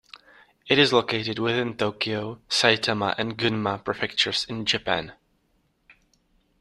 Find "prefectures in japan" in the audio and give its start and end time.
3.85-5.13